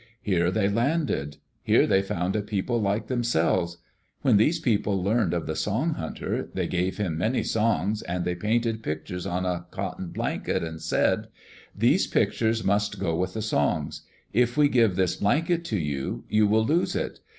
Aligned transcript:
Here 0.23 0.49
they 0.49 0.67
landed. 0.67 1.37
Here 1.61 1.85
they 1.85 2.01
found 2.01 2.35
a 2.35 2.41
people 2.41 2.81
like 2.81 3.05
themselves. 3.05 3.77
When 4.23 4.37
these 4.37 4.57
people 4.57 5.03
learned 5.03 5.31
of 5.31 5.45
the 5.45 5.55
Song 5.55 5.93
hunter, 5.93 6.49
they 6.55 6.65
gave 6.65 6.97
him 6.97 7.19
many 7.19 7.43
songs 7.43 8.01
and 8.01 8.25
they 8.25 8.33
painted 8.33 8.81
pictures 8.81 9.27
on 9.27 9.45
a 9.45 9.67
cotton 9.69 10.07
blanket 10.07 10.63
and 10.63 10.81
said, 10.81 11.27
"These 11.75 12.07
pictures 12.07 12.63
must 12.63 12.99
go 12.99 13.15
with 13.15 13.35
the 13.35 13.43
songs. 13.43 14.01
If 14.33 14.57
we 14.57 14.69
give 14.69 14.95
this 14.95 15.17
blanket 15.17 15.63
to 15.65 15.77
you, 15.77 16.23
you 16.27 16.47
will 16.47 16.65
lose 16.65 16.95
it. 16.95 17.19